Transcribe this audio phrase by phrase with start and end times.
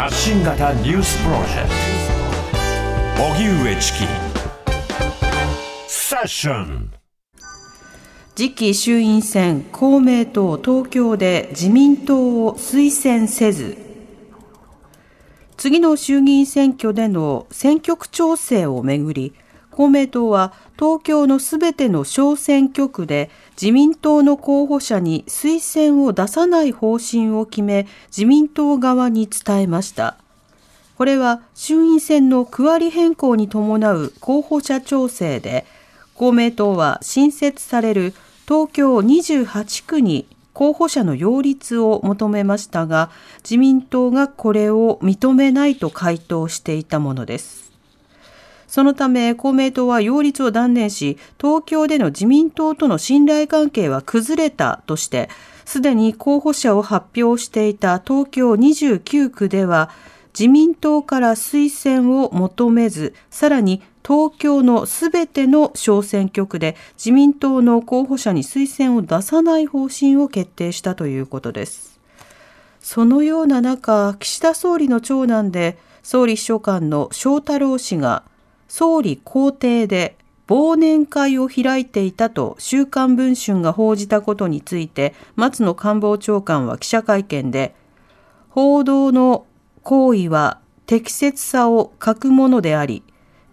[0.00, 1.68] 発信型ニュースプロジェク
[3.18, 3.22] ト。
[3.22, 3.98] 荻上チキ。
[5.88, 6.90] セッション。
[8.34, 13.76] 次期衆院選公明党東京で自民党を推薦せず。
[15.58, 19.34] 次の衆議院選挙での選挙区調整をめぐり
[19.70, 30.16] 公明党は東京のすべての小選挙区で自民党の候補者に推薦を出さない方針を決め自民党側に伝えました。
[30.96, 35.64] これは衆院選の区割り変更に伴う候補者調整で
[36.14, 38.12] 公明党は新設される
[38.46, 43.10] 東京28区に候補者の擁立を求めましたが
[43.42, 47.69] 自民党がこれを認めないと回答していたものです。
[48.70, 55.28] そのため公明党は擁立を断念し、東京での自民党との信頼関係は崩れたとして、
[55.64, 59.90] すでに候補者を発表していた東京29区では、
[60.38, 71.98] 自民党から推薦を求めず、さらに東京のすべての小選挙区で自民党の候補者に推薦を出さない方針を決定したということです。
[72.78, 78.22] そのような中、岸田総理の長男で総理秘書官の翔太郎氏が
[78.70, 87.74] 総理公邸で忘年会を開いていたと週刊文春が報じたことについて松野官房長官は記者会見で
[88.48, 89.44] 報道の
[89.82, 93.02] 行為は適切さを欠くものであり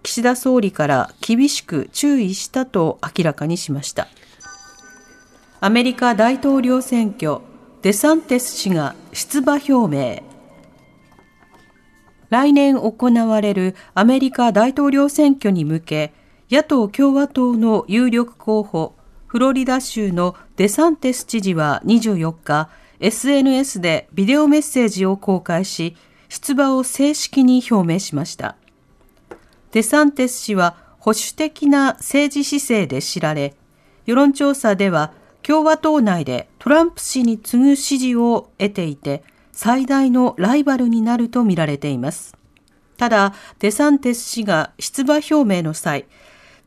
[0.04, 4.08] 岸田総理から厳しく注意したと明らかにしました。
[5.60, 7.40] アメリカ大統領選挙
[7.82, 10.37] デサンティス氏が出馬表明。
[12.30, 16.14] 来年行われるアメリカ大統領選挙に向け、
[16.52, 18.96] 野党共和党の有力候補、
[19.28, 25.96] フロリダ州のデサンテス知事は24日、SNS でビデオメッセージを公開し、
[26.30, 28.56] 出馬を正式に表明しました。
[29.72, 33.54] デサンテス氏は保守的な政治姿勢で知られ、
[34.06, 35.12] 世論調査では
[35.44, 39.24] 共和党内でトランプ氏に次ぐ支持を得ていて、
[39.58, 42.38] 最大のライバルになるとみられています。
[42.96, 46.06] ただ、デサンテス氏が出馬表明の際、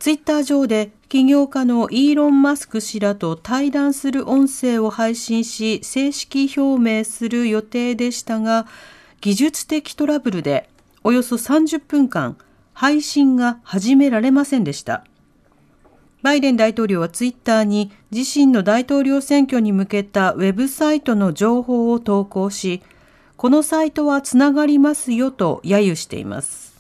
[0.01, 8.67] ツイッター上で起業家のイーロン・マスク氏らと対談する音声を配信し、正式表明する予定でしたが、
[9.21, 10.69] 技術的トラブルで
[11.05, 12.37] およそ30分間
[12.73, 15.05] 配信が始められませんでした。
[16.23, 22.83] バイデン大統領はツイッターに自身の大統領選挙に向けたウェブサイトの情報を投稿し、
[23.37, 26.71] このサイトはつながりますよと揶揄しています。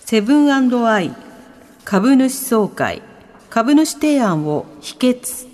[0.00, 1.14] セブンアイ
[1.84, 3.00] 株主総会
[3.48, 5.46] 株主提案を否決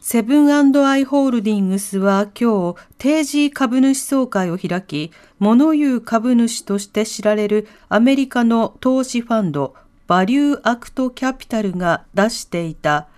[0.00, 9.74] セブンアイ・ホールディングスは今日定時株主総会を開き、物言う株主として知られるアメリカの投資ファンド
[10.06, 13.08] バリューアクトキャピタルが出していた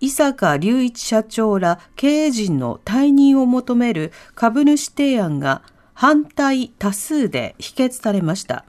[0.00, 8.64] 井阪隆一社長ら経営陣の退任を求める株主提案が反対多数で否決されました。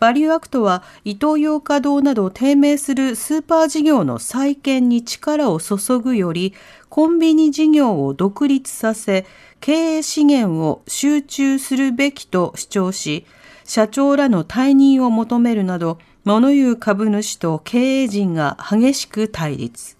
[0.00, 6.54] バリューアクトはイトーヨーカ堂など低迷するスーパー事業の再建に力を注ぐより
[6.88, 9.26] コンビニ事業を独立させ
[9.60, 13.26] 経営資源を集中するべきと主張し
[13.64, 19.96] 社長らの退任を求めるなど物言う株主と経営陣が激しく対立。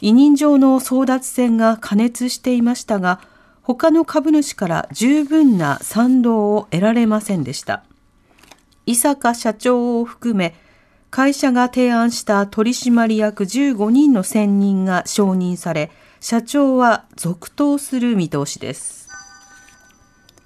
[0.00, 3.20] 委任状の争奪戦が過熱していましたが、
[3.62, 7.82] 他の株主から十分な賛同を得られませんでした。
[8.84, 10.54] 伊坂社長を含め、
[11.10, 15.90] 会社が提案した取締役15人の選任が承認され、
[16.20, 19.08] 社長は続投する見通しです。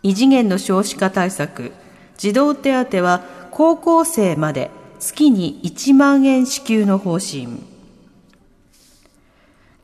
[0.03, 1.72] 異次元の少子化対策、
[2.16, 3.22] 児童手当は
[3.60, 7.48] 高校生まで月に1万円支給の方針。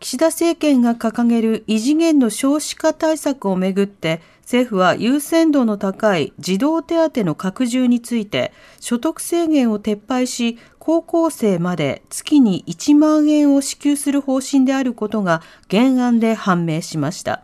[0.00, 17.42] 岸田政権が掲げる異次元の少子化対策をめぐって政府は優先度の高い児童手当の拡充について所得制限を撤廃し高校生まで月に1万円を支給する方針であることが原案で判明しました。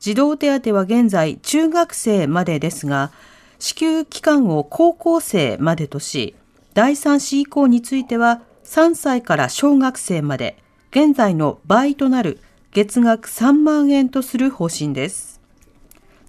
[0.00, 3.12] 児童手当は現在中学生までですが
[3.58, 6.34] 支給期間を高校生までとし、
[6.74, 10.58] 第3子以降については3歳から小学生まで、
[10.90, 12.40] 現在の倍となる
[12.72, 15.40] 月額3万円とする方針です。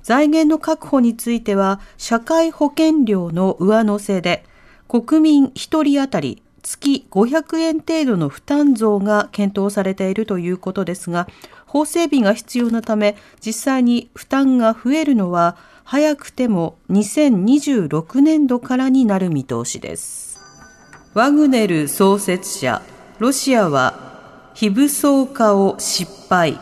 [0.03, 4.45] 財源の確保については、社会保険料の上乗せで、
[4.87, 11.29] 国民1人当たり月500円程度の負担増が検討されているということですが、
[11.65, 15.55] 法整備が必要なため、実際に負担が増えるのは、
[15.85, 20.41] 早くても2026年度からになる見通しです。
[21.13, 22.81] ワグネル創設者、
[23.19, 26.59] ロシアは非武装化を失敗。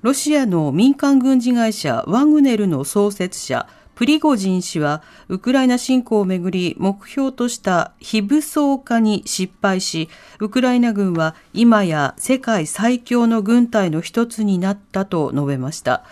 [0.00, 3.68] ロシアの民間軍事会社ワグネルの創設者、
[4.00, 10.08] プリゴジン氏は、ウクライナ侵攻をめぐり目標とした非武装化に失敗し、
[10.38, 16.02] ウクライナ軍は今や世界最強の軍隊の一つになったと述べました。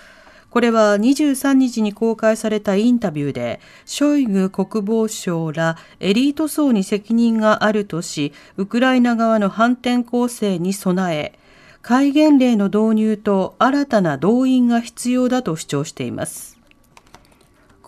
[0.50, 11.38] これは23日に公開されたインタビューで、ショイグ国防相らエリート層に責任があるとし、ウクライナ側の反転攻勢に備え、
[11.80, 16.57] 戒厳令の導入と新たな動員が必要だと主張しています。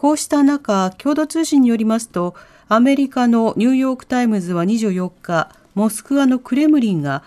[0.00, 2.34] こうした中、共同通信によりますと、
[2.68, 7.22] アメリカのニューヨーク・タイムズは24日、モスクワのクレムリンが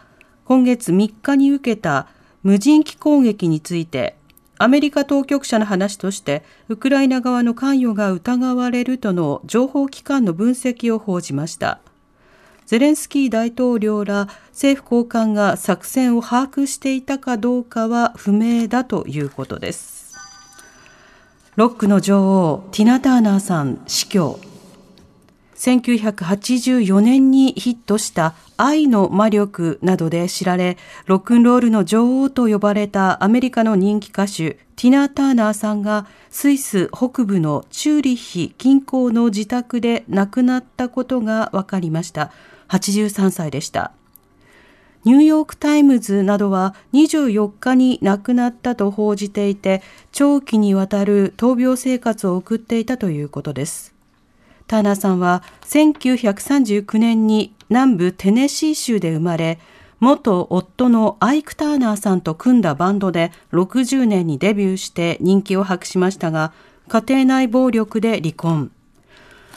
[0.46, 2.08] 今月3日に受けた
[2.42, 4.16] 無人機攻撃について、
[4.58, 11.80] アメリカ当局者の話として、ウクライナ側の関与が疑われるとの情報機関の分析を報じました。
[12.66, 20.03] ゼレンスキー大統領ら政府高官が作戦を把握していたかどうかは不明だということです。
[21.56, 24.40] ロックの女王、ティナ・ターナーさん死去。
[25.56, 42.32] 1984年にヒットした愛の魔力などで知られ、ロックンロールの女王と呼ばれたアメリカの人気歌手、ティナ・ターナーさんがスイス北部のチューリッヒ近郊の自宅で亡くなったことが分かりました。
[42.70, 43.92] 83歳でした。
[45.06, 53.94] ニューヨークタイムズなどは24日に亡くなったと報じていて、長期にわたる闘病生活を送っていたということです。
[54.68, 59.60] ターナーさんは1939年に南部テネシー州で生まれ、
[60.00, 66.54] 元夫のアイク・ターナーさんと組んだバンドで60年にデビューして人気を博しましたが、
[66.88, 68.72] 家庭内暴力で離婚。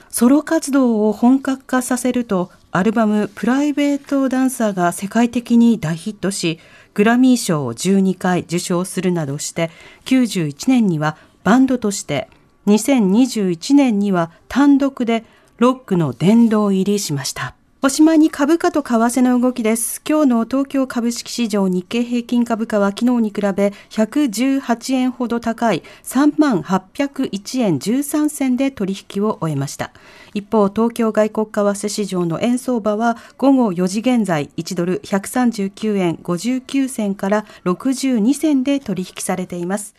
[0.08, 6.60] ソロ活動を本格化させるとアルバムプライベートダンサーが世界的に大ヒットし、
[6.92, 9.70] グラミー賞を12回受賞するなどして、
[10.04, 12.28] 91年にはバンドとして、
[12.66, 15.24] 2021年には単独で
[15.56, 17.55] ロックの殿堂入りしました。
[17.86, 20.02] おしまいに株価と為替の動きです。
[20.04, 29.92] 今日の東京株式市場日経平均株価は昨日に比べ118円ほど高い3万801円13銭で取引を終えました。
[30.34, 39.94] 一方、東京外国為替市場の円相場は午後4時現在1ドル139円59銭から62銭で取引されています。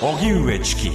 [0.00, 0.90] 荻上チキ